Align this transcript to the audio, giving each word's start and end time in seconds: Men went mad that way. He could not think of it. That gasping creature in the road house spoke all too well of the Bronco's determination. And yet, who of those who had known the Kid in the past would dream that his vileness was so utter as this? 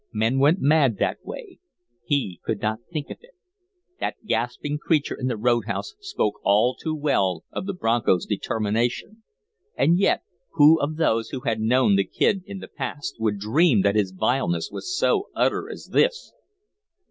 Men 0.11 0.39
went 0.39 0.59
mad 0.59 0.97
that 0.97 1.23
way. 1.23 1.59
He 2.07 2.39
could 2.43 2.59
not 2.59 2.79
think 2.91 3.11
of 3.11 3.17
it. 3.21 3.35
That 3.99 4.15
gasping 4.25 4.79
creature 4.79 5.13
in 5.13 5.27
the 5.27 5.37
road 5.37 5.65
house 5.65 5.93
spoke 5.99 6.39
all 6.43 6.73
too 6.73 6.95
well 6.95 7.43
of 7.51 7.67
the 7.67 7.75
Bronco's 7.75 8.25
determination. 8.25 9.21
And 9.77 9.99
yet, 9.99 10.23
who 10.53 10.79
of 10.81 10.95
those 10.95 11.29
who 11.29 11.41
had 11.41 11.59
known 11.61 11.97
the 11.97 12.03
Kid 12.03 12.41
in 12.47 12.57
the 12.57 12.67
past 12.67 13.17
would 13.19 13.37
dream 13.37 13.83
that 13.83 13.93
his 13.93 14.09
vileness 14.11 14.71
was 14.71 14.97
so 14.97 15.29
utter 15.35 15.69
as 15.69 15.89
this? 15.91 16.33